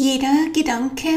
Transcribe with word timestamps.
Jeder 0.00 0.50
Gedanke 0.52 1.08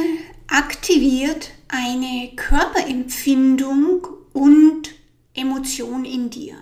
aktiviert 0.47 1.51
eine 1.67 2.31
Körperempfindung 2.35 4.07
und 4.33 4.89
Emotion 5.35 6.03
in 6.03 6.31
dir 6.31 6.55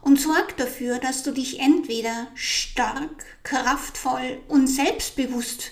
und 0.00 0.20
sorgt 0.20 0.58
dafür, 0.58 0.98
dass 0.98 1.22
du 1.22 1.30
dich 1.30 1.60
entweder 1.60 2.26
stark, 2.34 3.24
kraftvoll 3.44 4.40
und 4.48 4.66
selbstbewusst 4.66 5.70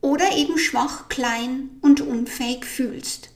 oder 0.00 0.36
eben 0.36 0.56
schwach, 0.56 1.08
klein 1.08 1.80
und 1.80 2.00
unfähig 2.00 2.64
fühlst. 2.64 3.30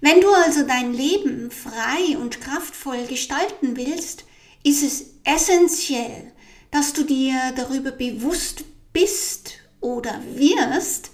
Wenn 0.00 0.20
du 0.20 0.28
also 0.28 0.64
dein 0.66 0.92
Leben 0.92 1.52
frei 1.52 2.18
und 2.18 2.40
kraftvoll 2.40 3.06
gestalten 3.06 3.76
willst, 3.76 4.24
ist 4.64 4.82
es 4.82 5.04
essentiell, 5.22 6.32
dass 6.72 6.94
du 6.94 7.04
dir 7.04 7.52
darüber 7.54 7.92
bewusst 7.92 8.64
bist 8.92 9.57
oder 9.80 10.20
wirst, 10.34 11.10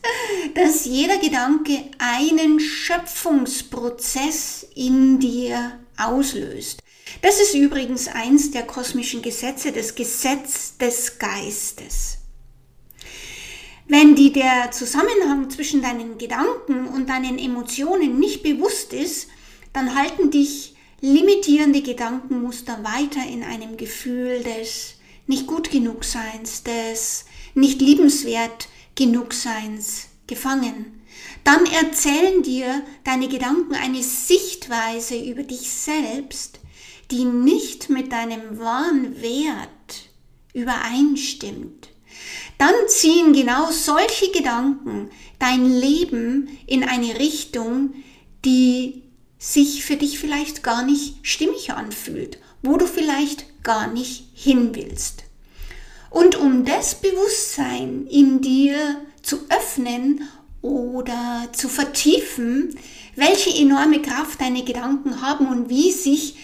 dass 0.55 0.85
jeder 0.85 1.18
Gedanke 1.18 1.85
einen 1.99 2.61
Schöpfungsprozess 2.61 4.67
in 4.75 5.18
dir 5.18 5.79
auslöst. 5.96 6.82
Das 7.23 7.40
ist 7.40 7.54
übrigens 7.54 8.09
eins 8.09 8.50
der 8.50 8.64
kosmischen 8.64 9.23
Gesetze, 9.23 9.73
das 9.73 9.95
Gesetz 9.95 10.77
des 10.79 11.18
Geistes. 11.18 12.18
Wenn 13.87 14.14
dir 14.14 14.32
der 14.32 14.71
Zusammenhang 14.71 15.51
zwischen 15.51 15.82
deinen 15.82 16.17
Gedanken 16.17 16.89
und 16.89 17.11
deinen 17.11 17.39
Emotionen 17.39 18.18
nicht 18.18 18.43
bewusst 18.43 18.95
ist, 18.95 19.29
dann 19.75 19.95
halten 19.95 20.31
dich 20.31 20.75
limitierende 21.01 21.82
Gedankenmuster 21.82 22.82
weiter 22.82 23.29
in 23.29 23.43
einem 23.43 23.76
Gefühl 23.76 24.43
des 24.43 24.95
nicht 25.26 25.46
gut 25.46 25.71
genug 25.71 26.04
Seins, 26.04 26.62
des 26.62 27.26
nicht 27.54 27.81
liebenswert 27.81 28.68
genug 28.94 29.32
Seins 29.32 30.08
gefangen. 30.26 31.03
Dann 31.45 31.67
erzählen 31.67 32.42
dir 32.42 32.83
deine 33.05 33.29
Gedanken 33.29 33.75
eine 33.75 34.03
Sichtweise 34.03 35.17
über 35.17 35.42
dich 35.42 35.70
selbst, 35.70 36.61
die 37.11 37.25
nicht 37.25 37.91
mit 37.91 38.12
deinem 38.12 38.59
wahren 38.59 39.20
Wert 39.20 40.11
übereinstimmt. 40.55 41.91
Dann 42.59 42.75
ziehen 42.87 43.33
genau 43.33 43.70
solche 43.70 44.31
Gedanken 44.31 45.11
dein 45.39 45.67
Leben 45.67 46.48
in 46.67 46.84
eine 46.84 47.19
Richtung, 47.19 47.95
die 48.45 49.03
sich 49.39 49.84
für 49.84 49.97
dich 49.97 50.19
vielleicht 50.19 50.62
gar 50.62 50.84
nicht 50.84 51.17
stimmig 51.23 51.73
anfühlt, 51.73 52.39
wo 52.62 52.77
du 52.77 52.86
vielleicht 52.86 53.62
gar 53.62 53.92
nicht 53.92 54.25
hin 54.33 54.75
willst. 54.75 55.25
Und 56.15 56.37
um 56.37 56.65
das 56.65 56.95
Bewusstsein 56.95 58.07
in 58.07 58.41
dir 58.41 59.03
zu 59.23 59.41
öffnen 59.48 60.23
oder 60.62 61.48
zu 61.53 61.69
vertiefen, 61.69 62.79
welche 63.17 63.51
enorme 63.51 64.01
Kraft 64.01 64.41
deine 64.41 64.62
Gedanken 64.62 65.23
haben 65.23 65.48
und 65.48 65.70
wie 65.70 65.91
sich 65.91 66.37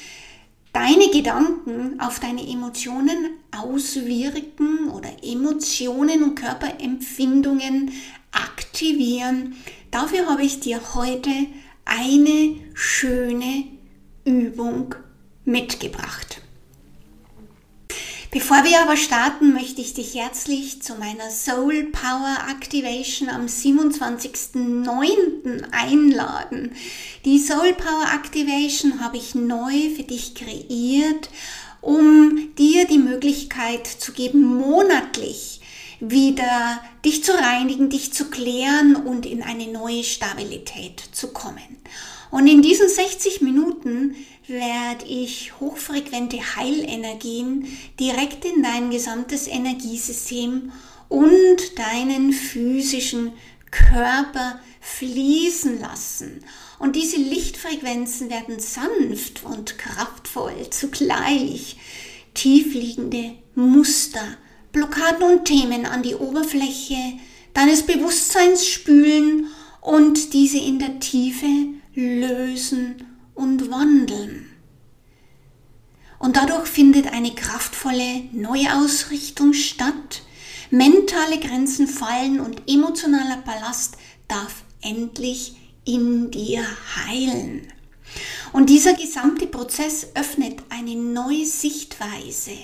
deine 0.72 1.08
Gedanken 1.10 2.00
auf 2.00 2.18
deine 2.18 2.42
Emotionen 2.42 3.30
auswirken 3.56 4.90
oder 4.90 5.10
Emotionen 5.22 6.24
und 6.24 6.34
Körperempfindungen 6.34 7.92
aktivieren, 8.32 9.54
dafür 9.92 10.26
habe 10.26 10.42
ich 10.42 10.58
dir 10.58 10.80
heute 10.94 11.30
eine 11.84 12.56
schöne 12.74 13.66
Übung 14.24 14.96
mitgebracht. 15.44 16.42
Bevor 18.32 18.62
wir 18.62 18.80
aber 18.80 18.96
starten, 18.96 19.52
möchte 19.52 19.80
ich 19.80 19.94
dich 19.94 20.14
herzlich 20.14 20.82
zu 20.82 20.94
meiner 20.94 21.30
Soul 21.30 21.90
Power 21.90 22.38
Activation 22.48 23.28
am 23.28 23.46
27.09. 23.46 25.64
einladen. 25.72 26.70
Die 27.24 27.40
Soul 27.40 27.72
Power 27.72 28.06
Activation 28.14 29.00
habe 29.00 29.16
ich 29.16 29.34
neu 29.34 29.90
für 29.96 30.04
dich 30.04 30.36
kreiert, 30.36 31.28
um 31.80 32.54
dir 32.56 32.86
die 32.86 32.98
Möglichkeit 32.98 33.88
zu 33.88 34.12
geben, 34.12 34.44
monatlich 34.44 35.60
wieder 35.98 36.80
dich 37.04 37.24
zu 37.24 37.32
reinigen, 37.32 37.90
dich 37.90 38.12
zu 38.12 38.26
klären 38.26 38.94
und 38.94 39.26
in 39.26 39.42
eine 39.42 39.66
neue 39.72 40.04
Stabilität 40.04 41.02
zu 41.10 41.32
kommen. 41.32 41.78
Und 42.30 42.46
in 42.46 42.62
diesen 42.62 42.88
60 42.88 43.40
Minuten 43.40 44.14
werde 44.50 45.06
ich 45.06 45.58
hochfrequente 45.60 46.38
Heilenergien 46.56 47.66
direkt 47.98 48.44
in 48.44 48.62
dein 48.62 48.90
gesamtes 48.90 49.46
Energiesystem 49.48 50.72
und 51.08 51.78
deinen 51.78 52.32
physischen 52.32 53.32
Körper 53.70 54.60
fließen 54.80 55.80
lassen. 55.80 56.44
Und 56.78 56.96
diese 56.96 57.16
Lichtfrequenzen 57.16 58.30
werden 58.30 58.58
sanft 58.58 59.44
und 59.44 59.78
kraftvoll 59.78 60.68
zugleich 60.70 61.76
tiefliegende 62.34 63.36
Muster, 63.54 64.36
Blockaden 64.72 65.22
und 65.22 65.44
Themen 65.44 65.86
an 65.86 66.02
die 66.02 66.14
Oberfläche 66.14 67.18
deines 67.54 67.82
Bewusstseins 67.82 68.66
spülen 68.66 69.46
und 69.80 70.32
diese 70.32 70.58
in 70.58 70.78
der 70.78 71.00
Tiefe 71.00 71.46
lösen 71.94 73.09
und 73.40 73.70
wandeln. 73.70 74.46
Und 76.18 76.36
dadurch 76.36 76.68
findet 76.68 77.12
eine 77.12 77.34
kraftvolle 77.34 78.24
Neuausrichtung 78.32 79.54
statt, 79.54 80.22
mentale 80.70 81.40
Grenzen 81.40 81.88
fallen 81.88 82.40
und 82.40 82.68
emotionaler 82.68 83.38
Ballast 83.38 83.96
darf 84.28 84.62
endlich 84.82 85.56
in 85.86 86.30
dir 86.30 86.62
heilen. 86.96 87.66
Und 88.52 88.68
dieser 88.68 88.92
gesamte 88.92 89.46
Prozess 89.46 90.08
öffnet 90.14 90.58
eine 90.68 90.94
neue 90.96 91.46
Sichtweise 91.46 92.56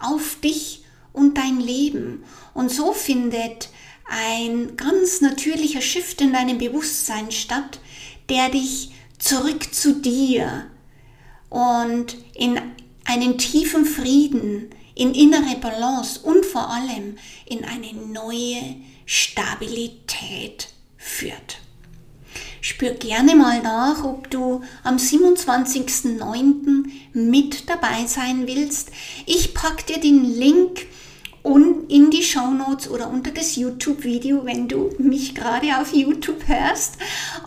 auf 0.00 0.40
dich 0.42 0.82
und 1.12 1.38
dein 1.38 1.60
Leben. 1.60 2.24
Und 2.52 2.72
so 2.72 2.92
findet 2.92 3.68
ein 4.06 4.76
ganz 4.76 5.20
natürlicher 5.20 5.80
Shift 5.80 6.20
in 6.20 6.32
deinem 6.32 6.58
Bewusstsein 6.58 7.30
statt, 7.30 7.78
der 8.28 8.48
dich 8.48 8.90
zurück 9.24 9.74
zu 9.74 9.94
dir 10.02 10.66
und 11.48 12.16
in 12.34 12.60
einen 13.06 13.38
tiefen 13.38 13.86
Frieden, 13.86 14.68
in 14.94 15.14
innere 15.14 15.56
Balance 15.60 16.20
und 16.20 16.44
vor 16.44 16.68
allem 16.68 17.16
in 17.46 17.64
eine 17.64 17.94
neue 17.94 18.76
Stabilität 19.06 20.68
führt. 20.98 21.58
Spür 22.60 22.90
gerne 22.90 23.34
mal 23.34 23.62
nach, 23.62 24.04
ob 24.04 24.30
du 24.30 24.62
am 24.82 24.96
27.09. 24.96 26.84
mit 27.14 27.68
dabei 27.70 28.06
sein 28.06 28.46
willst. 28.46 28.90
Ich 29.26 29.54
packe 29.54 29.84
dir 29.86 30.00
den 30.00 30.24
Link 30.24 30.86
und 31.44 31.90
in 31.90 32.10
die 32.10 32.22
Show 32.22 32.50
Notes 32.50 32.90
oder 32.90 33.08
unter 33.10 33.30
das 33.30 33.54
YouTube-Video, 33.54 34.46
wenn 34.46 34.66
du 34.66 34.90
mich 34.98 35.34
gerade 35.34 35.78
auf 35.78 35.92
YouTube 35.92 36.48
hörst. 36.48 36.96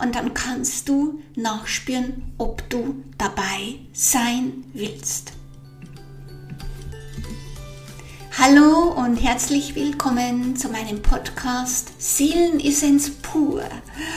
Und 0.00 0.14
dann 0.14 0.32
kannst 0.32 0.88
du 0.88 1.20
nachspüren, 1.34 2.22
ob 2.38 2.68
du 2.70 3.02
dabei 3.18 3.80
sein 3.92 4.64
willst. 4.72 5.32
Hallo 8.38 8.92
und 8.92 9.16
herzlich 9.16 9.74
willkommen 9.74 10.54
zu 10.54 10.68
meinem 10.68 11.02
Podcast 11.02 11.90
Seelenessenz 11.98 13.10
pur, 13.10 13.64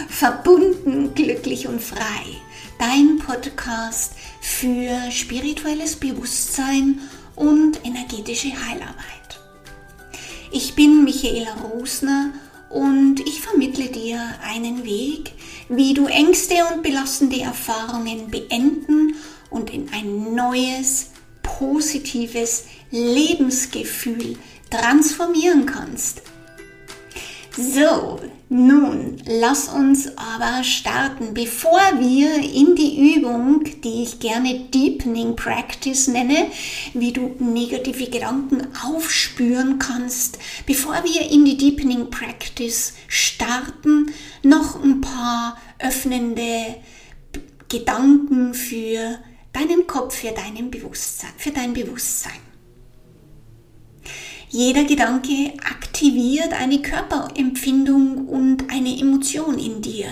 verbunden, 0.10 1.16
glücklich 1.16 1.68
und 1.68 1.82
frei. 1.82 2.38
Dein 2.78 3.18
Podcast 3.18 4.14
für 4.42 5.10
spirituelles 5.10 5.96
Bewusstsein 5.96 7.00
und 7.36 7.84
energetische 7.84 8.50
Heilarbeit. 8.50 9.41
Ich 10.54 10.76
bin 10.76 11.06
Michaela 11.06 11.54
Rosner 11.64 12.32
und 12.70 13.22
ich 13.22 13.40
vermittle 13.40 13.88
dir 13.88 14.22
einen 14.44 14.84
Weg, 14.84 15.32
wie 15.70 15.94
du 15.94 16.08
Ängste 16.08 16.56
und 16.74 16.84
belastende 16.84 17.40
Erfahrungen 17.40 18.30
beenden 18.30 19.16
und 19.50 19.70
in 19.70 19.90
ein 19.94 20.36
neues, 20.36 21.12
positives 21.42 22.66
Lebensgefühl 22.92 24.38
transformieren 24.70 25.66
kannst. 25.66 26.22
So, 27.58 28.20
nun, 28.52 29.16
lass 29.26 29.70
uns 29.70 30.10
aber 30.18 30.62
starten. 30.66 31.34
Bevor 31.34 31.80
wir 32.00 32.36
in 32.36 32.76
die 32.76 33.16
Übung, 33.16 33.64
die 33.82 34.04
ich 34.04 34.20
gerne 34.20 34.60
Deepening 34.74 35.38
Practice 35.38 36.10
nenne, 36.10 36.52
wie 36.94 37.14
du 37.14 37.34
negative 37.40 38.10
Gedanken 38.10 38.68
aufspüren 38.86 39.80
kannst, 39.80 40.38
bevor 40.66 40.96
wir 41.06 41.32
in 41.32 41.46
die 41.46 41.56
Deepening 41.56 42.10
Practice 42.10 42.94
starten, 43.08 44.12
noch 44.44 44.84
ein 44.84 45.00
paar 45.00 45.58
öffnende 45.80 46.76
Gedanken 47.70 48.54
für 48.54 49.18
deinen 49.54 49.88
Kopf, 49.88 50.18
für 50.18 50.34
dein 50.34 50.70
Bewusstsein, 50.70 51.32
für 51.38 51.52
dein 51.52 51.72
Bewusstsein. 51.72 52.51
Jeder 54.54 54.84
Gedanke 54.84 55.54
aktiviert 55.64 56.52
eine 56.52 56.82
Körperempfindung 56.82 58.28
Emotion 59.00 59.58
in 59.58 59.82
dir 59.82 60.10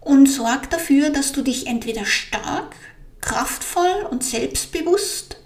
und 0.00 0.26
sorg 0.26 0.70
dafür, 0.70 1.10
dass 1.10 1.32
du 1.32 1.42
dich 1.42 1.66
entweder 1.66 2.04
stark, 2.04 2.76
kraftvoll 3.20 4.06
und 4.08 4.22
selbstbewusst 4.22 5.38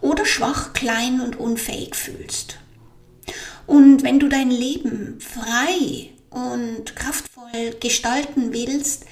oder 0.00 0.26
schwach, 0.26 0.72
klein 0.72 1.20
und 1.20 1.38
unfähig 1.38 1.94
fühlst. 1.94 2.58
Und 3.68 4.02
wenn 4.02 4.18
du 4.18 4.28
dein 4.28 4.50
Leben 4.50 5.20
frei 5.20 6.10
und 6.30 6.96
kraftvoll 6.96 7.76
gestalten 7.78 8.52
willst, 8.52 9.04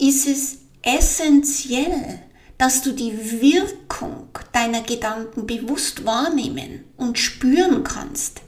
ist 0.00 0.26
es 0.26 0.58
essentiell, 0.80 2.20
dass 2.58 2.82
du 2.82 2.92
die 2.92 3.40
Wirkung 3.40 4.28
deiner 4.52 4.82
Gedanken 4.82 5.46
bewusst 5.46 6.04
wahrnehmen 6.04 6.84
und 6.96 7.18
spüren 7.18 7.84
kannst. 7.84 8.42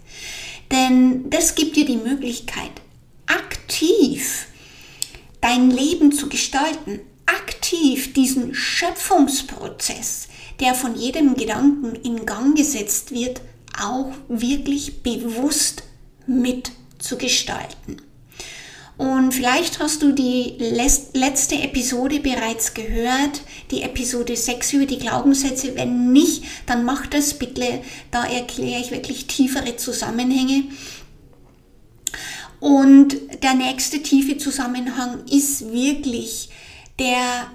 Denn 0.71 1.31
das 1.31 1.55
gibt 1.55 1.77
dir 1.77 1.87
die 1.87 1.97
Möglichkeit, 1.97 2.73
aktiv 3.27 4.47
dein 5.41 5.71
Leben 5.71 6.13
zu 6.13 6.29
gestalten, 6.29 7.01
aktiv 7.27 8.13
diesen 8.13 8.55
Schöpfungsprozess, 8.55 10.29
der 10.59 10.75
von 10.75 10.97
jedem 10.97 11.35
Gedanken 11.35 11.95
in 11.95 12.27
Gang 12.27 12.57
gesetzt 12.57 13.13
wird, 13.13 13.41
auch 13.81 14.13
wirklich 14.29 15.03
bewusst 15.03 15.85
mitzugestalten. 16.27 18.03
Und 19.01 19.33
vielleicht 19.33 19.79
hast 19.79 20.03
du 20.03 20.13
die 20.13 20.57
letzte 20.59 21.55
Episode 21.55 22.21
bereits 22.21 22.75
gehört, 22.75 23.41
die 23.71 23.81
Episode 23.81 24.37
6 24.37 24.75
über 24.75 24.85
die 24.85 24.99
Glaubenssätze. 24.99 25.75
Wenn 25.75 26.13
nicht, 26.13 26.45
dann 26.67 26.85
mach 26.85 27.07
das 27.07 27.33
bitte. 27.33 27.81
Da 28.11 28.27
erkläre 28.27 28.83
ich 28.83 28.91
wirklich 28.91 29.27
tiefere 29.27 29.79
Zusammenhänge. 29.79 30.65
Und 32.61 33.17
der 33.43 33.55
nächste 33.55 34.03
tiefe 34.03 34.37
Zusammenhang 34.37 35.25
ist 35.31 35.73
wirklich 35.73 36.51
der, 36.99 37.51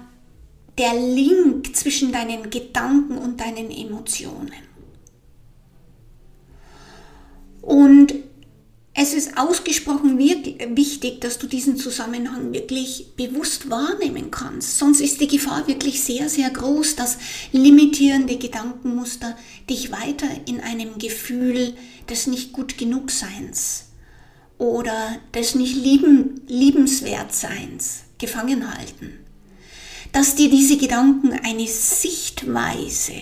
der 0.78 0.94
Link 0.94 1.76
zwischen 1.76 2.10
deinen 2.10 2.50
Gedanken 2.50 3.18
und 3.18 3.40
deinen 3.40 3.70
Emotionen. 3.70 4.50
Und 7.62 8.14
es 9.06 9.14
ist 9.14 9.38
ausgesprochen 9.38 10.18
wichtig, 10.18 11.20
dass 11.20 11.38
du 11.38 11.46
diesen 11.46 11.76
Zusammenhang 11.76 12.52
wirklich 12.52 13.12
bewusst 13.16 13.70
wahrnehmen 13.70 14.32
kannst. 14.32 14.78
Sonst 14.78 15.00
ist 15.00 15.20
die 15.20 15.28
Gefahr 15.28 15.68
wirklich 15.68 16.02
sehr, 16.02 16.28
sehr 16.28 16.50
groß, 16.50 16.96
dass 16.96 17.18
limitierende 17.52 18.36
Gedankenmuster 18.36 19.36
dich 19.70 19.92
weiter 19.92 20.26
in 20.46 20.60
einem 20.60 20.98
Gefühl 20.98 21.74
des 22.10 22.26
nicht 22.26 22.52
gut 22.52 22.78
genug 22.78 23.12
Seins 23.12 23.84
oder 24.58 25.20
des 25.32 25.54
nicht 25.54 25.76
lieben, 25.76 26.40
liebenswert 26.48 27.32
Seins 27.32 28.00
gefangen 28.18 28.76
halten. 28.76 29.12
Dass 30.10 30.34
dir 30.34 30.50
diese 30.50 30.78
Gedanken 30.78 31.32
eine 31.44 31.68
Sichtweise 31.68 33.12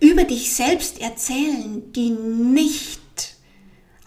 über 0.00 0.24
dich 0.24 0.54
selbst 0.54 0.98
erzählen, 0.98 1.92
die 1.92 2.08
nicht 2.08 2.99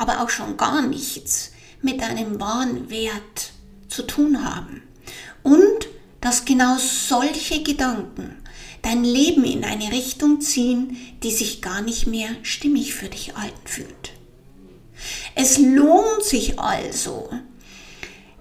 aber 0.03 0.21
auch 0.21 0.29
schon 0.29 0.57
gar 0.57 0.81
nichts 0.81 1.53
mit 1.81 2.01
deinem 2.01 2.41
wahren 2.41 2.89
Wert 2.89 3.53
zu 3.87 4.03
tun 4.03 4.43
haben. 4.43 4.83
Und 5.43 5.87
dass 6.19 6.43
genau 6.43 6.77
solche 6.77 7.63
Gedanken 7.63 8.35
dein 8.81 9.05
Leben 9.05 9.45
in 9.45 9.63
eine 9.63 9.93
Richtung 9.93 10.41
ziehen, 10.41 10.97
die 11.23 11.31
sich 11.31 11.61
gar 11.61 11.81
nicht 11.81 12.05
mehr 12.05 12.29
stimmig 12.41 12.93
für 12.93 13.07
dich 13.07 13.31
fühlt. 13.63 14.11
Es 15.35 15.57
lohnt 15.57 16.23
sich 16.23 16.59
also, 16.59 17.29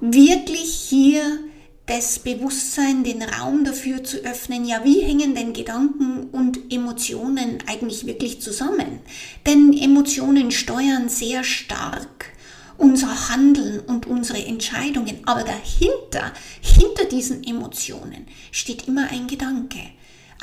wirklich 0.00 0.74
hier 0.74 1.38
das 1.86 2.20
Bewusstsein, 2.20 3.02
den 3.04 3.22
Raum 3.22 3.64
dafür 3.64 4.04
zu 4.04 4.18
öffnen, 4.18 4.64
ja, 4.64 4.84
wie 4.84 5.00
hängen 5.00 5.34
denn 5.34 5.52
Gedanken 5.52 6.28
und 6.30 6.72
Emotionen 6.72 7.58
eigentlich 7.66 8.06
wirklich 8.06 8.40
zusammen? 8.40 9.00
Denn 9.46 9.72
Emotionen 9.72 10.50
steuern 10.50 11.08
sehr 11.08 11.42
stark 11.44 12.32
unser 12.78 13.28
Handeln 13.28 13.80
und 13.80 14.06
unsere 14.06 14.44
Entscheidungen. 14.44 15.18
Aber 15.26 15.44
dahinter, 15.44 16.32
hinter 16.60 17.04
diesen 17.04 17.44
Emotionen 17.44 18.26
steht 18.50 18.88
immer 18.88 19.08
ein 19.10 19.26
Gedanke. 19.26 19.78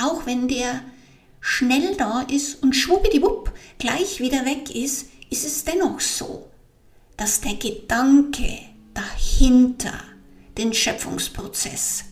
Auch 0.01 0.25
wenn 0.25 0.47
der 0.47 0.81
schnell 1.41 1.95
da 1.97 2.21
ist 2.21 2.62
und 2.63 2.75
schwuppdiwupp 2.75 3.51
gleich 3.77 4.19
wieder 4.19 4.45
weg 4.45 4.74
ist, 4.74 5.07
ist 5.30 5.45
es 5.45 5.63
dennoch 5.63 6.00
so, 6.00 6.47
dass 7.18 7.41
der 7.41 7.56
Gedanke 7.56 8.59
dahinter 8.94 9.94
den 10.59 10.73
Schöpfungsprozess 10.73 12.03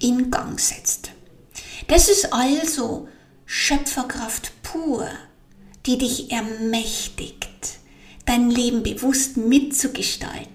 in 0.00 0.30
Gang 0.30 0.58
setzt. 0.58 1.10
Das 1.86 2.08
ist 2.08 2.32
also 2.32 3.08
Schöpferkraft 3.44 4.52
pur, 4.62 5.06
die 5.86 5.98
dich 5.98 6.32
ermächtigt, 6.32 7.78
dein 8.24 8.50
Leben 8.50 8.82
bewusst 8.82 9.36
mitzugestalten 9.36 10.52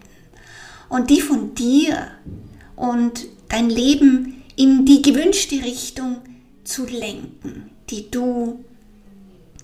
und 0.90 1.10
die 1.10 1.22
von 1.22 1.56
dir 1.56 2.12
und 2.76 3.26
dein 3.50 3.70
Leben 3.70 4.44
in 4.56 4.86
die 4.86 5.02
gewünschte 5.02 5.64
Richtung 5.64 6.18
zu 6.64 6.86
lenken, 6.86 7.70
die 7.90 8.10
du, 8.10 8.64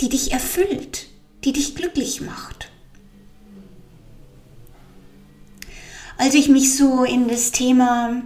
die 0.01 0.09
dich 0.09 0.31
erfüllt, 0.31 1.07
die 1.43 1.53
dich 1.53 1.75
glücklich 1.75 2.21
macht. 2.21 2.68
Als 6.19 6.33
ich 6.33 6.49
mich 6.49 6.75
so 6.75 7.05
in 7.05 7.29
das 7.29 7.51
Thema 7.51 8.21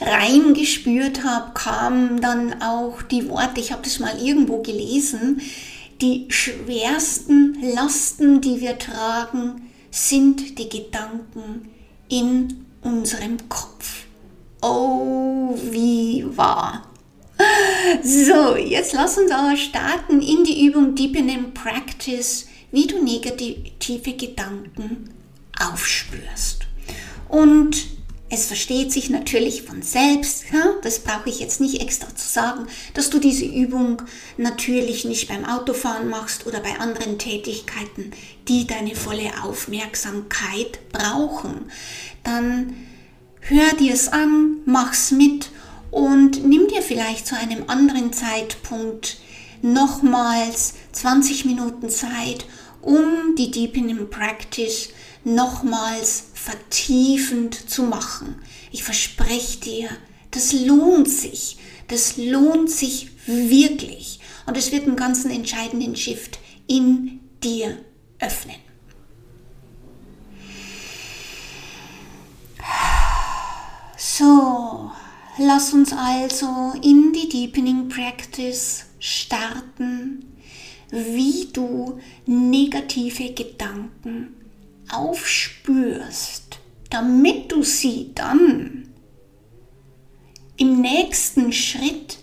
reingespürt 0.00 1.22
habe, 1.22 1.52
kamen 1.52 2.22
dann 2.22 2.62
auch 2.62 3.02
die 3.02 3.28
Worte, 3.28 3.60
ich 3.60 3.70
habe 3.70 3.82
das 3.82 3.98
mal 3.98 4.18
irgendwo 4.18 4.62
gelesen, 4.62 5.42
die 6.00 6.24
schwersten 6.30 7.58
Lasten, 7.74 8.40
die 8.40 8.62
wir 8.62 8.78
tragen, 8.78 9.70
sind 9.90 10.58
die 10.58 10.70
Gedanken 10.70 11.68
in 12.08 12.64
unserem 12.80 13.36
Kopf. 13.50 14.06
Oh, 14.62 15.54
wie 15.70 16.24
wahr. 16.34 16.88
So, 18.02 18.56
jetzt 18.56 18.94
lass 18.94 19.18
uns 19.18 19.30
aber 19.30 19.56
starten 19.56 20.22
in 20.22 20.44
die 20.44 20.66
Übung 20.66 20.94
Deepening 20.94 21.52
Practice, 21.52 22.46
wie 22.72 22.86
du 22.86 23.04
negative 23.04 24.12
Gedanken 24.14 25.10
aufspürst. 25.60 26.66
Und 27.28 27.94
es 28.30 28.46
versteht 28.46 28.90
sich 28.90 29.10
natürlich 29.10 29.62
von 29.62 29.82
selbst, 29.82 30.46
ja? 30.52 30.74
das 30.82 30.98
brauche 30.98 31.28
ich 31.28 31.38
jetzt 31.38 31.60
nicht 31.60 31.80
extra 31.80 32.14
zu 32.16 32.28
sagen, 32.28 32.66
dass 32.94 33.10
du 33.10 33.18
diese 33.18 33.44
Übung 33.44 34.02
natürlich 34.36 35.04
nicht 35.04 35.28
beim 35.28 35.44
Autofahren 35.44 36.08
machst 36.08 36.46
oder 36.46 36.60
bei 36.60 36.80
anderen 36.80 37.18
Tätigkeiten, 37.18 38.10
die 38.48 38.66
deine 38.66 38.96
volle 38.96 39.30
Aufmerksamkeit 39.44 40.80
brauchen. 40.90 41.70
Dann 42.24 42.74
hör 43.40 43.72
dir 43.74 43.94
es 43.94 44.08
an, 44.08 44.56
mach's 44.64 45.10
mit 45.10 45.50
und 45.90 46.44
nimm 46.44 46.66
dir 46.66 46.82
vielleicht 46.82 47.26
zu 47.26 47.36
einem 47.36 47.64
anderen 47.68 48.12
Zeitpunkt 48.12 49.18
nochmals 49.62 50.74
20 50.92 51.44
Minuten 51.44 51.88
Zeit, 51.88 52.46
um 52.82 53.34
die 53.38 53.50
Deepening 53.50 54.10
Practice 54.10 54.88
nochmals 55.24 56.26
vertiefend 56.34 57.70
zu 57.70 57.82
machen. 57.82 58.36
Ich 58.70 58.84
verspreche 58.84 59.58
dir, 59.60 59.88
das 60.30 60.52
lohnt 60.52 61.08
sich. 61.08 61.58
Das 61.88 62.16
lohnt 62.16 62.70
sich 62.70 63.10
wirklich. 63.26 64.20
Und 64.46 64.56
es 64.56 64.72
wird 64.72 64.86
einen 64.86 64.96
ganzen 64.96 65.30
entscheidenden 65.30 65.96
Shift 65.96 66.38
in 66.66 67.20
dir 67.42 67.78
öffnen. 68.18 68.56
So, 73.96 74.90
lass 75.38 75.72
uns 75.72 75.92
also 75.92 76.72
in 76.82 77.12
die 77.12 77.28
Deepening 77.28 77.88
Practice 77.88 78.84
starten, 78.98 80.24
wie 80.90 81.48
du 81.52 81.98
negative 82.26 83.32
Gedanken 83.32 84.43
aufspürst, 84.90 86.58
damit 86.90 87.52
du 87.52 87.62
sie 87.62 88.12
dann 88.14 88.88
im 90.56 90.80
nächsten 90.80 91.52
Schritt 91.52 92.18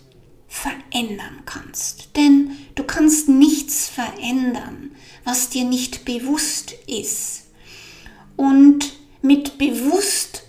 verändern 0.48 1.44
kannst. 1.46 2.16
Denn 2.16 2.52
du 2.76 2.84
kannst 2.84 3.30
nichts 3.30 3.88
verändern, 3.88 4.92
was 5.24 5.50
dir 5.50 5.66
nicht 5.66 6.06
bewusst 6.06 6.74
ist. 6.88 7.44
Und 8.36 8.94
mit 9.22 9.58
bewusst 9.58 10.44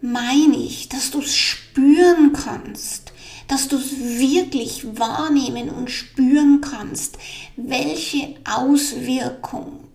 meine 0.00 0.56
ich, 0.56 0.88
dass 0.88 1.10
du 1.10 1.20
es 1.20 1.34
spüren 1.34 2.32
kannst, 2.32 3.12
dass 3.48 3.68
du 3.68 3.76
es 3.76 3.98
wirklich 3.98 4.98
wahrnehmen 4.98 5.70
und 5.70 5.90
spüren 5.90 6.60
kannst, 6.60 7.18
welche 7.56 8.34
Auswirkung 8.44 9.86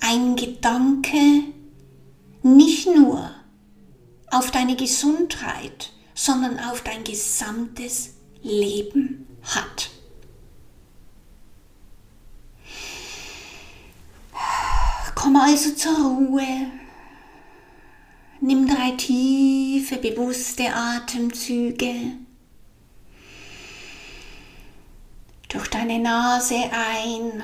ein 0.00 0.36
Gedanke 0.36 1.44
nicht 2.42 2.86
nur 2.86 3.30
auf 4.30 4.50
deine 4.50 4.76
Gesundheit, 4.76 5.92
sondern 6.14 6.58
auf 6.58 6.82
dein 6.82 7.04
gesamtes 7.04 8.14
Leben 8.42 9.26
hat. 9.42 9.90
Komm 15.14 15.36
also 15.36 15.72
zur 15.74 15.96
Ruhe. 15.96 16.70
Nimm 18.40 18.68
drei 18.68 18.92
tiefe, 18.92 19.96
bewusste 19.96 20.72
Atemzüge. 20.72 22.12
Durch 25.48 25.68
deine 25.68 25.98
Nase 25.98 26.70
ein, 26.70 27.42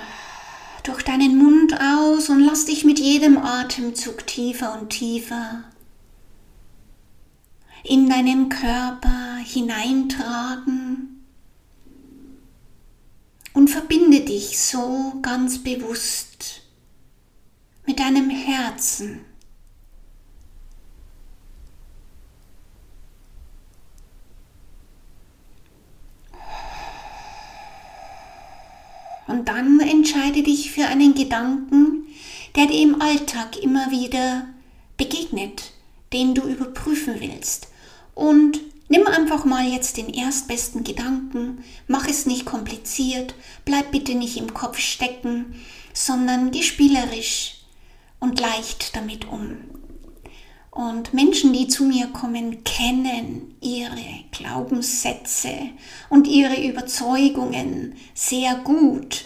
durch 0.85 1.03
deinen 1.03 1.39
Mund 1.39 1.75
aus 1.81 2.29
und 2.29 2.41
lass 2.41 2.67
dich 2.67 2.85
mit 2.85 3.01
jedem 3.01 3.39
Atemzug 3.39 4.27
tiefer 4.27 4.79
und 4.79 4.91
tiefer 4.91 5.65
in 7.83 8.09
deinen 8.09 8.49
Körper 8.49 9.37
hineintragen 9.45 11.25
und 13.55 13.71
verbinde 13.71 14.21
dich 14.21 14.59
so 14.59 15.15
ganz 15.23 15.59
bewusst 15.59 16.63
mit 17.87 17.99
deinem 17.99 18.31
Herzen. 18.31 19.21
Und 29.27 29.49
dann 29.49 29.81
entscheide 29.81 30.43
dich 30.43 30.71
für 30.71 30.87
einen 30.87 31.15
Gedanken, 31.15 32.07
der 32.57 32.67
dir 32.67 32.83
im 32.83 33.01
Alltag 33.01 33.57
immer 33.63 33.91
wieder 33.91 34.47
begegnet, 34.97 35.73
den 36.13 36.35
du 36.35 36.43
überprüfen 36.43 37.15
willst. 37.19 37.69
Und 38.15 38.61
nimm 38.89 39.07
einfach 39.07 39.45
mal 39.45 39.67
jetzt 39.67 39.97
den 39.97 40.13
erstbesten 40.13 40.85
Gedanken, 40.85 41.65
mach 41.89 42.07
es 42.07 42.27
nicht 42.27 42.45
kompliziert, 42.45 43.35
bleib 43.65 43.91
bitte 43.91 44.15
nicht 44.15 44.37
im 44.37 44.55
Kopf 44.55 44.79
stecken, 44.79 45.55
sondern 45.93 46.51
geh 46.51 46.63
spielerisch 46.63 47.65
und 48.21 48.41
leicht 48.41 48.95
damit 48.95 49.27
um. 49.27 49.57
Und 50.75 51.15
Menschen, 51.15 51.53
die 51.53 51.69
zu 51.69 51.85
mir 51.85 52.09
kommen, 52.09 52.65
kennen 52.65 53.55
ihre 53.61 54.25
Glaubenssätze 54.33 55.71
und 56.09 56.27
ihre 56.27 56.69
Überzeugungen 56.69 57.95
sehr 58.13 58.57
gut. 58.57 59.25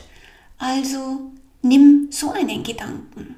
Also 0.59 1.33
nimm 1.63 2.09
so 2.11 2.33
einen 2.33 2.63
Gedanken. 2.63 3.37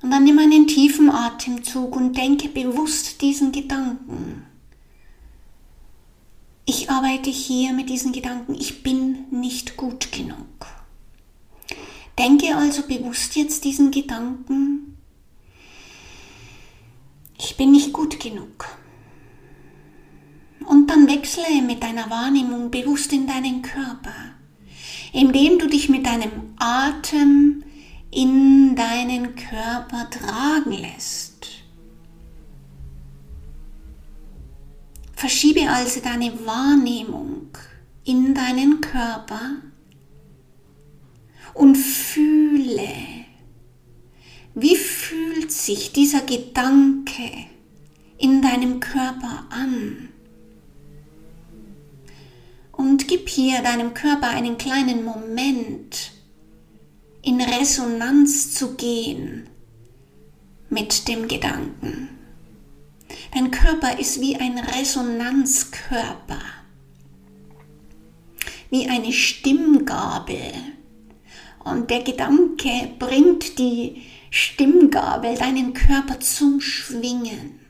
Und 0.00 0.12
dann 0.12 0.22
nimm 0.22 0.38
einen 0.38 0.68
tiefen 0.68 1.10
Atemzug 1.10 1.96
und 1.96 2.16
denke 2.16 2.48
bewusst 2.48 3.20
diesen 3.20 3.50
Gedanken. 3.50 4.44
Ich 6.66 6.88
arbeite 6.88 7.30
hier 7.30 7.72
mit 7.72 7.88
diesen 7.88 8.12
Gedanken, 8.12 8.54
ich 8.54 8.84
bin 8.84 9.24
nicht 9.32 9.76
gut 9.76 10.12
genug. 10.12 10.77
Denke 12.18 12.56
also 12.56 12.82
bewusst 12.82 13.36
jetzt 13.36 13.64
diesen 13.64 13.92
Gedanken, 13.92 14.96
ich 17.38 17.56
bin 17.56 17.70
nicht 17.70 17.92
gut 17.92 18.18
genug. 18.18 18.66
Und 20.66 20.90
dann 20.90 21.06
wechsle 21.08 21.62
mit 21.64 21.82
deiner 21.82 22.10
Wahrnehmung 22.10 22.70
bewusst 22.70 23.12
in 23.12 23.26
deinen 23.28 23.62
Körper, 23.62 24.14
indem 25.12 25.60
du 25.60 25.68
dich 25.68 25.88
mit 25.88 26.04
deinem 26.04 26.54
Atem 26.58 27.62
in 28.10 28.74
deinen 28.74 29.36
Körper 29.36 30.10
tragen 30.10 30.72
lässt. 30.72 31.46
Verschiebe 35.14 35.70
also 35.70 36.00
deine 36.00 36.32
Wahrnehmung 36.44 37.48
in 38.04 38.34
deinen 38.34 38.80
Körper 38.80 39.52
und 41.58 41.74
fühle, 41.74 42.88
wie 44.54 44.76
fühlt 44.76 45.50
sich 45.50 45.92
dieser 45.92 46.20
Gedanke 46.20 47.46
in 48.16 48.40
deinem 48.42 48.78
Körper 48.78 49.46
an. 49.50 50.08
Und 52.72 53.08
gib 53.08 53.28
hier 53.28 53.60
deinem 53.62 53.92
Körper 53.92 54.28
einen 54.28 54.56
kleinen 54.56 55.04
Moment, 55.04 56.12
in 57.22 57.40
Resonanz 57.40 58.54
zu 58.54 58.74
gehen 58.76 59.48
mit 60.70 61.08
dem 61.08 61.26
Gedanken. 61.26 62.08
Dein 63.34 63.50
Körper 63.50 63.98
ist 63.98 64.20
wie 64.20 64.36
ein 64.36 64.58
Resonanzkörper, 64.58 66.40
wie 68.70 68.88
eine 68.88 69.12
Stimmgabel 69.12 70.52
und 71.70 71.90
der 71.90 72.02
Gedanke 72.02 72.90
bringt 72.98 73.58
die 73.58 74.02
Stimmgabel, 74.30 75.36
deinen 75.36 75.72
Körper 75.72 76.20
zum 76.20 76.60
Schwingen. 76.60 77.60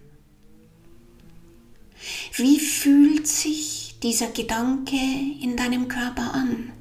Wie 2.34 2.58
fühlt 2.58 3.26
sich 3.26 3.96
dieser 4.02 4.28
Gedanke 4.28 4.96
in 5.40 5.56
deinem 5.56 5.88
Körper 5.88 6.34
an? 6.34 6.72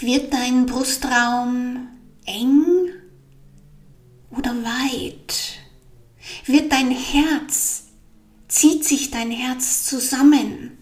Wird 0.00 0.32
dein 0.32 0.66
Brustraum 0.66 1.88
eng 2.24 2.90
oder 4.30 4.54
weit? 4.62 5.58
Wird 6.46 6.70
dein 6.70 6.90
Herz, 6.90 7.88
zieht 8.46 8.84
sich 8.84 9.10
dein 9.10 9.30
Herz 9.30 9.84
zusammen? 9.86 10.78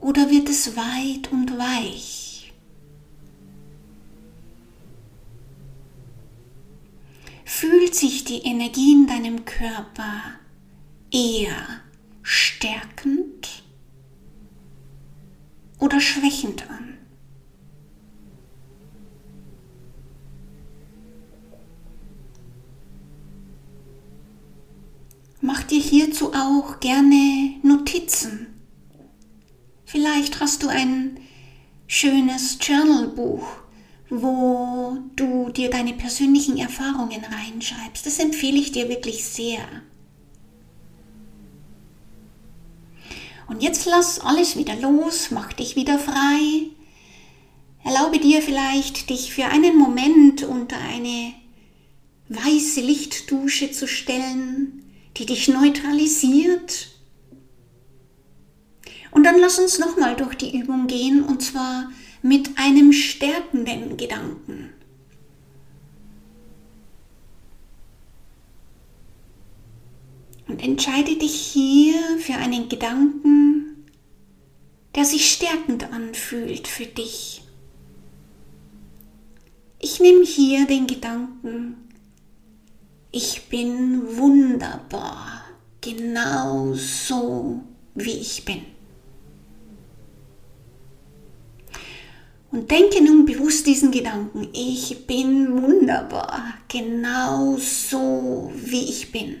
Oder 0.00 0.30
wird 0.30 0.48
es 0.48 0.76
weit 0.76 1.30
und 1.30 1.58
weich? 1.58 2.52
Fühlt 7.44 7.94
sich 7.94 8.24
die 8.24 8.38
Energie 8.38 8.92
in 8.92 9.06
deinem 9.06 9.44
Körper 9.44 10.22
eher 11.10 11.82
stärkend 12.22 13.64
oder 15.78 16.00
schwächend 16.00 16.70
an? 16.70 16.98
Mach 25.42 25.62
dir 25.62 25.80
hierzu 25.80 26.32
auch 26.32 26.80
gerne 26.80 27.56
Notizen 27.62 27.99
Vielleicht 30.20 30.40
hast 30.40 30.62
du 30.62 30.68
ein 30.68 31.18
schönes 31.86 32.58
Journalbuch, 32.60 33.42
wo 34.10 34.98
du 35.16 35.48
dir 35.48 35.70
deine 35.70 35.94
persönlichen 35.94 36.58
Erfahrungen 36.58 37.24
reinschreibst. 37.24 38.04
Das 38.04 38.18
empfehle 38.18 38.58
ich 38.58 38.70
dir 38.70 38.90
wirklich 38.90 39.24
sehr. 39.24 39.62
Und 43.48 43.62
jetzt 43.62 43.86
lass 43.86 44.20
alles 44.20 44.58
wieder 44.58 44.76
los, 44.76 45.30
mach 45.30 45.54
dich 45.54 45.74
wieder 45.74 45.98
frei. 45.98 46.66
Erlaube 47.82 48.18
dir 48.18 48.42
vielleicht, 48.42 49.08
dich 49.08 49.32
für 49.32 49.46
einen 49.46 49.78
Moment 49.78 50.42
unter 50.42 50.76
eine 50.76 51.32
weiße 52.28 52.82
Lichtdusche 52.82 53.72
zu 53.72 53.88
stellen, 53.88 54.84
die 55.16 55.24
dich 55.24 55.48
neutralisiert 55.48 56.99
und 59.10 59.24
dann 59.24 59.38
lass 59.38 59.58
uns 59.58 59.78
nochmal 59.78 60.16
durch 60.16 60.34
die 60.34 60.58
Übung 60.58 60.86
gehen 60.86 61.22
und 61.22 61.42
zwar 61.42 61.90
mit 62.22 62.58
einem 62.58 62.92
stärkenden 62.92 63.96
Gedanken. 63.96 64.70
Und 70.46 70.62
entscheide 70.62 71.16
dich 71.16 71.34
hier 71.34 72.18
für 72.18 72.34
einen 72.34 72.68
Gedanken, 72.68 73.86
der 74.94 75.04
sich 75.04 75.30
stärkend 75.30 75.92
anfühlt 75.92 76.66
für 76.66 76.86
dich. 76.86 77.42
Ich 79.78 80.00
nehme 80.00 80.24
hier 80.24 80.66
den 80.66 80.86
Gedanken, 80.86 81.76
ich 83.12 83.48
bin 83.48 84.18
wunderbar, 84.18 85.44
genau 85.80 86.74
so 86.74 87.62
wie 87.94 88.18
ich 88.18 88.44
bin. 88.44 88.62
Und 92.52 92.70
denke 92.70 93.02
nun 93.02 93.26
bewusst 93.26 93.66
diesen 93.66 93.92
Gedanken, 93.92 94.48
ich 94.52 95.06
bin 95.06 95.62
wunderbar, 95.62 96.54
genau 96.66 97.56
so 97.58 98.52
wie 98.56 98.88
ich 98.88 99.12
bin. 99.12 99.36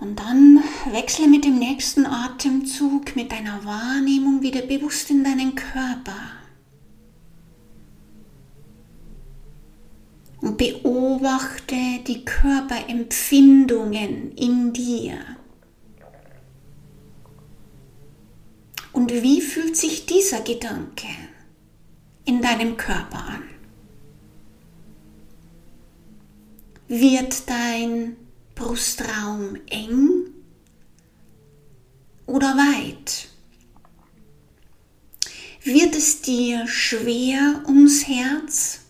Und 0.00 0.18
dann 0.18 0.62
wechsle 0.92 1.28
mit 1.28 1.44
dem 1.44 1.58
nächsten 1.58 2.06
Atemzug, 2.06 3.14
mit 3.16 3.32
deiner 3.32 3.64
Wahrnehmung 3.64 4.40
wieder 4.42 4.62
bewusst 4.62 5.10
in 5.10 5.24
deinen 5.24 5.56
Körper. 5.56 6.14
Und 10.40 10.56
beobachte 10.56 11.74
die 12.06 12.24
Körperempfindungen 12.24 14.36
in 14.36 14.72
dir. 14.72 15.18
Und 19.08 19.22
wie 19.22 19.40
fühlt 19.40 19.74
sich 19.74 20.04
dieser 20.04 20.42
Gedanke 20.42 21.08
in 22.26 22.42
deinem 22.42 22.76
Körper 22.76 23.24
an? 23.24 23.42
Wird 26.88 27.48
dein 27.48 28.16
Brustraum 28.54 29.56
eng 29.70 30.26
oder 32.26 32.48
weit? 32.48 33.28
Wird 35.64 35.96
es 35.96 36.20
dir 36.20 36.68
schwer 36.68 37.62
ums 37.66 38.06
Herz 38.06 38.80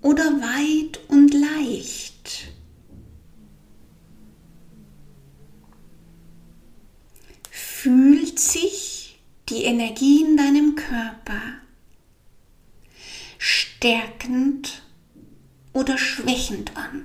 oder 0.00 0.24
weit 0.40 1.00
und 1.08 1.34
leicht? 1.34 2.12
Fühlt 8.32 8.40
sich 8.40 9.18
die 9.50 9.64
Energie 9.64 10.22
in 10.22 10.38
deinem 10.38 10.74
Körper 10.74 11.42
stärkend 13.36 14.80
oder 15.74 15.98
schwächend 15.98 16.74
an? 16.74 17.04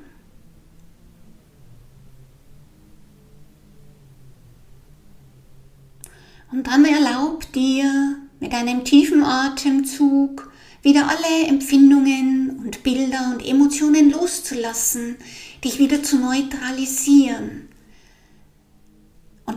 Und 6.53 6.67
dann 6.67 6.86
erlaub 6.86 7.51
dir 7.51 8.19
mit 8.39 8.53
einem 8.53 8.86
tiefen 8.86 9.22
Atemzug 9.22 10.50
wieder 10.81 11.10
alle 11.10 11.48
Empfindungen 11.48 12.57
und 12.63 12.84
Bilder 12.84 13.34
und 13.34 13.46
Emotionen 13.46 14.12
loszulassen, 14.12 15.17
dich 15.62 15.77
wieder 15.77 16.01
zu 16.01 16.19
neutralisieren 16.19 17.67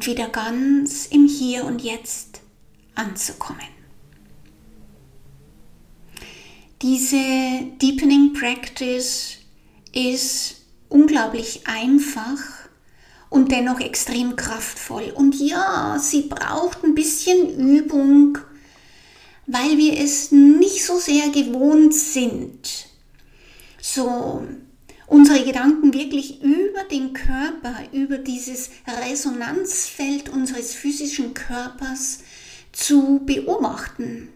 und 0.00 0.07
wieder 0.07 0.30
ganz 0.30 1.04
im 1.09 1.26
Hier 1.26 1.66
und 1.66 1.83
Jetzt 1.83 2.40
anzukommen. 2.95 3.69
Diese 6.80 7.19
Deepening 7.83 8.33
Practice 8.33 9.37
ist 9.92 10.62
unglaublich 10.88 11.66
einfach 11.66 12.38
und 13.28 13.52
dennoch 13.52 13.78
extrem 13.78 14.37
kraftvoll. 14.37 15.12
Und 15.14 15.35
ja, 15.38 15.99
sie 15.99 16.23
braucht 16.23 16.83
ein 16.83 16.95
bisschen 16.95 17.59
Übung, 17.59 18.38
weil 19.47 19.76
wir 19.76 20.00
es 20.00 20.33
nicht 20.33 20.83
so 20.83 20.99
sehr 20.99 21.28
gewohnt 21.28 21.92
sind, 21.92 22.87
so 23.83 24.47
unsere 25.11 25.45
Gedanken 25.45 25.93
wirklich 25.93 26.40
über 26.40 26.85
den 26.90 27.12
Körper, 27.12 27.75
über 27.93 28.17
dieses 28.17 28.71
Resonanzfeld 28.87 30.29
unseres 30.29 30.73
physischen 30.73 31.35
Körpers 31.35 32.21
zu 32.73 33.21
beobachten, 33.26 34.29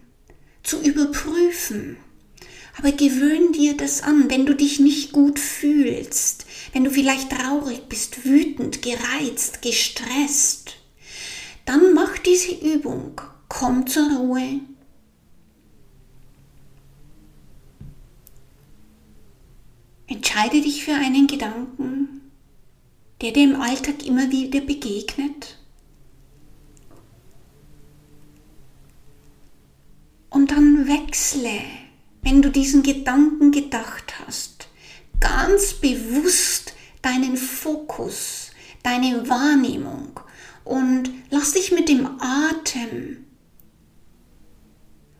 zu 0.63 0.81
überprüfen. 0.81 1.97
Aber 2.77 2.91
gewöhn 2.91 3.53
dir 3.53 3.77
das 3.77 4.03
an, 4.03 4.29
wenn 4.29 4.45
du 4.45 4.53
dich 4.53 4.81
nicht 4.81 5.13
gut 5.13 5.39
fühlst, 5.39 6.45
wenn 6.73 6.83
du 6.83 6.91
vielleicht 6.91 7.31
traurig 7.31 7.83
bist, 7.87 8.25
wütend, 8.25 8.81
gereizt, 8.81 9.61
gestresst, 9.61 10.75
dann 11.63 11.93
mach 11.93 12.17
diese 12.17 12.51
Übung. 12.51 13.21
Komm 13.47 13.87
zur 13.87 14.11
Ruhe. 14.17 14.59
Entscheide 20.15 20.61
dich 20.61 20.83
für 20.83 20.93
einen 20.93 21.27
Gedanken, 21.27 22.21
der 23.21 23.31
dir 23.31 23.43
im 23.43 23.61
Alltag 23.61 24.05
immer 24.05 24.31
wieder 24.31 24.61
begegnet. 24.61 25.57
Und 30.29 30.51
dann 30.51 30.87
wechsle 30.87 31.61
wenn 32.25 32.41
du 32.41 32.49
diesen 32.49 32.81
Gedanken 32.81 33.51
gedacht 33.51 34.15
hast, 34.19 34.67
ganz 35.19 35.75
bewusst 35.75 36.73
deinen 37.03 37.37
Fokus, 37.37 38.49
deine 38.81 39.29
Wahrnehmung 39.29 40.19
und 40.63 41.11
lass 41.29 41.53
dich 41.53 41.71
mit 41.71 41.87
dem 41.87 42.19
Atem, 42.19 43.24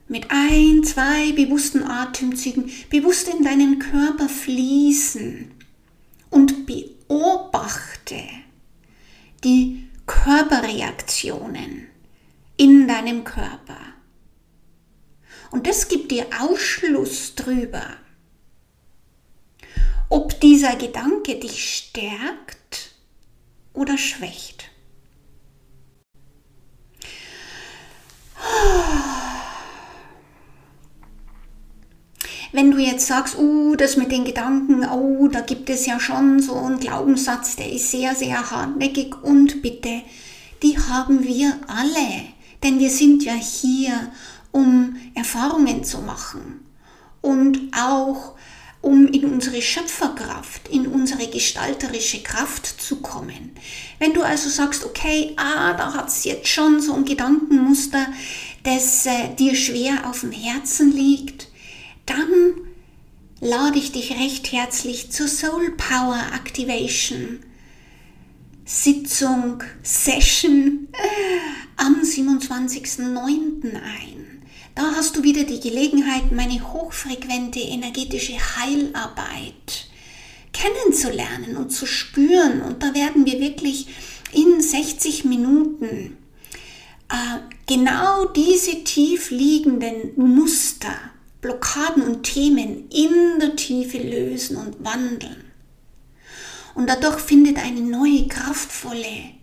mit 0.08 0.28
ein, 0.30 0.84
zwei 0.84 1.32
bewussten 1.32 1.84
Atemzügen 1.84 2.72
bewusst 2.90 3.28
in 3.28 3.44
deinen 3.44 3.80
Körper 3.80 4.30
fließen 4.30 5.52
und 6.30 6.66
beobachte 6.66 8.24
die 9.44 9.88
Körperreaktionen 10.06 11.88
in 12.58 12.88
deinem 12.88 13.24
Körper. 13.24 13.80
Und 15.52 15.68
das 15.68 15.88
gibt 15.88 16.12
dir 16.12 16.28
Ausschluss 16.40 17.36
drüber, 17.36 17.86
ob 20.10 20.40
dieser 20.40 20.76
Gedanke 20.76 21.40
dich 21.40 21.78
stärkt 21.78 22.96
oder 23.74 23.98
schwächt. 23.98 24.70
Wenn 32.56 32.72
du 32.72 32.78
jetzt 32.78 33.08
sagst, 33.08 33.38
oh, 33.38 33.76
das 33.76 33.98
mit 33.98 34.14
den 34.14 34.24
Gedanken, 34.24 34.86
oh, 34.86 35.28
da 35.28 35.42
gibt 35.42 35.70
es 35.70 35.86
ja 35.86 36.00
schon 36.00 36.42
so 36.42 36.56
einen 36.56 36.80
Glaubenssatz, 36.80 37.58
der 37.58 37.70
ist 37.70 37.92
sehr, 37.92 38.16
sehr 38.16 38.50
hartnäckig. 38.50 39.14
Und 39.22 39.62
bitte, 39.62 40.02
die 40.64 40.80
haben 40.80 41.26
wir 41.26 41.60
alle, 41.68 42.22
denn 42.64 42.80
wir 42.80 42.90
sind 42.90 43.26
ja 43.26 43.34
hier, 43.34 44.10
um 44.54 44.96
Erfahrungen 45.16 45.84
zu 45.84 46.00
machen. 46.00 46.62
Und 47.20 47.60
auch 47.78 48.36
um 48.82 49.06
in 49.08 49.26
unsere 49.26 49.62
Schöpferkraft, 49.62 50.70
in 50.70 50.88
unsere 50.88 51.28
gestalterische 51.28 52.24
Kraft 52.24 52.68
zu 52.68 53.02
kommen. 53.02 53.52
Wenn 54.00 54.14
du 54.14 54.22
also 54.22 54.48
sagst, 54.48 54.86
okay, 54.86 55.34
ah, 55.36 55.74
da 55.74 55.94
hat 55.94 56.08
es 56.08 56.24
jetzt 56.24 56.48
schon 56.48 56.80
so 56.80 56.94
ein 56.94 57.04
Gedankenmuster, 57.04 58.08
das 58.64 59.06
äh, 59.08 59.36
dir 59.38 59.56
schwer 59.56 60.10
auf 60.10 60.22
dem 60.22 60.32
Herzen 60.32 60.94
liegt, 60.94 61.50
dann 62.06 62.56
lade 63.40 63.78
ich 63.78 63.92
dich 63.92 64.12
recht 64.12 64.52
herzlich 64.52 65.12
zur 65.12 65.28
Soul 65.28 65.72
Power 65.78 66.20
Activation 66.34 67.40
Sitzung, 68.68 69.62
Session 69.84 70.88
äh, 70.92 71.78
am 71.78 72.02
27.09. 72.02 73.76
ein. 73.76 74.42
Da 74.74 74.94
hast 74.96 75.16
du 75.16 75.24
wieder 75.24 75.44
die 75.44 75.60
Gelegenheit, 75.60 76.32
meine 76.32 76.74
hochfrequente 76.74 77.60
energetische 77.60 78.34
Heilarbeit 78.34 79.88
kennenzulernen 80.52 81.58
und 81.58 81.70
zu 81.70 81.86
spüren. 81.86 82.62
Und 82.62 82.82
da 82.82 82.96
werden 82.96 83.26
wir 83.28 83.40
wirklich 83.40 83.88
in 84.34 84.60
60 84.60 85.26
Minuten 85.26 86.18
äh, 87.10 87.40
genau 87.68 88.26
diese 88.26 88.84
tief 88.84 89.30
liegenden 89.30 90.18
Muster, 90.18 90.96
Blockaden 91.46 92.02
und 92.02 92.24
Themen 92.24 92.90
in 92.90 93.40
der 93.40 93.56
Tiefe 93.56 94.00
lösen 94.00 94.58
und 94.58 94.84
wandeln. 94.84 95.52
Und 96.74 96.88
dadurch 96.88 97.20
findet 97.20 97.60
eine 97.60 97.82
neue, 97.82 98.28
kraftvolle 98.28 99.36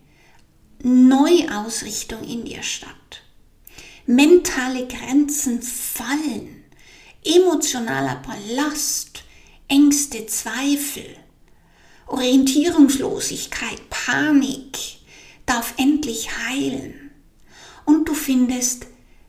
Neuausrichtung 0.82 2.24
in 2.24 2.44
dir 2.44 2.64
statt. 2.64 3.22
Mentale 4.06 4.88
Grenzen 4.88 5.62
fallen, 5.62 6.64
emotionaler 7.24 8.20
Ballast, 8.26 9.22
Ängste, 9.68 10.26
Zweifel, 10.26 11.06
Orientierungslosigkeit, 12.08 13.88
Panik 13.90 14.76
darf 15.46 15.74
endlich 15.76 16.36
heilen. 16.36 17.12
Und 17.84 18.08
du 18.08 18.14
findest 18.14 18.86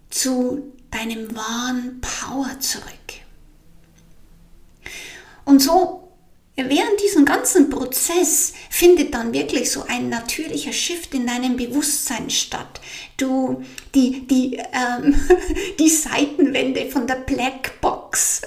zu 0.09 0.72
deinem 0.93 1.36
wahren 1.36 2.01
Power 2.01 2.60
zurück. 2.60 2.93
Und 5.45 5.62
so 5.62 6.03
Während 6.56 7.01
diesem 7.03 7.25
ganzen 7.25 7.71
Prozess 7.71 8.53
findet 8.69 9.15
dann 9.15 9.34
wirklich 9.34 9.71
so 9.71 9.86
ein 9.88 10.10
natürlicher 10.10 10.71
Shift 10.71 11.15
in 11.15 11.25
deinem 11.25 11.58
Bewusstsein 11.58 12.29
statt. 12.29 12.79
Du, 13.17 13.63
die, 13.95 14.27
die, 14.27 14.62
ähm, 14.71 15.15
die 15.79 15.89
Seitenwände 15.89 16.91
von 16.91 17.08
der 17.08 17.15
Blackbox 17.15 18.43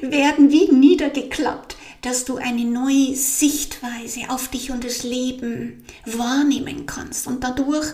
werden 0.00 0.52
wie 0.52 0.70
niedergeklappt, 0.70 1.76
dass 2.02 2.24
du 2.24 2.36
eine 2.36 2.64
neue 2.64 3.16
Sichtweise 3.16 4.30
auf 4.30 4.46
dich 4.46 4.70
und 4.70 4.84
das 4.84 5.02
Leben 5.02 5.84
wahrnehmen 6.06 6.86
kannst. 6.86 7.26
Und 7.26 7.42
dadurch 7.42 7.88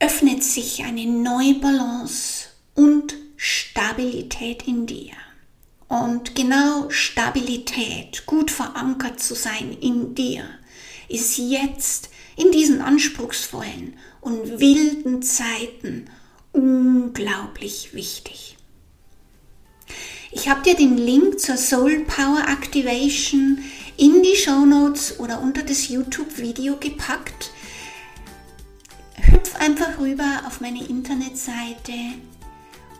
öffnet 0.00 0.44
sich 0.44 0.84
eine 0.84 1.06
neue 1.06 1.54
Balance 1.54 2.48
und 2.78 3.16
Stabilität 3.36 4.68
in 4.68 4.86
dir. 4.86 5.12
Und 5.88 6.36
genau 6.36 6.88
Stabilität, 6.90 8.24
gut 8.24 8.52
verankert 8.52 9.20
zu 9.20 9.34
sein 9.34 9.76
in 9.80 10.14
dir, 10.14 10.44
ist 11.08 11.38
jetzt 11.38 12.10
in 12.36 12.52
diesen 12.52 12.80
anspruchsvollen 12.80 13.94
und 14.20 14.60
wilden 14.60 15.22
Zeiten 15.22 16.08
unglaublich 16.52 17.94
wichtig. 17.94 18.56
Ich 20.30 20.48
habe 20.48 20.62
dir 20.62 20.76
den 20.76 20.96
Link 20.98 21.40
zur 21.40 21.56
Soul 21.56 22.04
Power 22.04 22.44
Activation 22.46 23.58
in 23.96 24.22
die 24.22 24.36
Show 24.36 24.64
Notes 24.64 25.18
oder 25.18 25.40
unter 25.40 25.64
das 25.64 25.88
YouTube-Video 25.88 26.76
gepackt. 26.76 27.50
Hüpf 29.16 29.56
einfach 29.56 29.98
rüber 29.98 30.42
auf 30.46 30.60
meine 30.60 30.84
Internetseite 30.86 31.92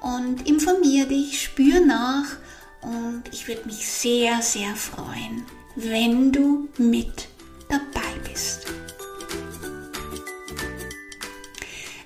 und 0.00 0.48
informiere 0.48 1.06
dich, 1.06 1.42
spür 1.42 1.80
nach 1.80 2.37
und 2.80 3.24
ich 3.32 3.48
würde 3.48 3.66
mich 3.66 3.87
sehr, 3.87 4.40
sehr 4.42 4.74
freuen, 4.76 5.44
wenn 5.76 6.32
du 6.32 6.68
mit 6.78 7.28
dabei 7.68 8.30
bist. 8.30 8.66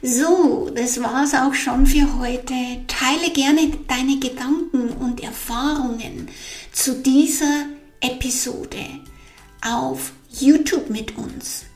So, 0.05 0.69
das 0.75 1.01
war's 1.01 1.33
auch 1.33 1.55
schon 1.55 1.87
für 1.87 2.19
heute. 2.19 2.55
Teile 2.89 3.31
gerne 3.33 3.71
deine 3.87 4.19
Gedanken 4.19 4.89
und 4.89 5.23
Erfahrungen 5.23 6.29
zu 6.73 6.95
dieser 6.95 7.67
Episode 8.01 8.85
auf 9.65 10.13
YouTube 10.29 10.91
mit 10.91 11.17
uns. 11.17 11.67